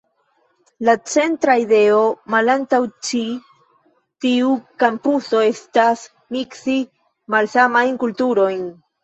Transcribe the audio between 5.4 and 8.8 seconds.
estas miksi malsamajn kulturojn.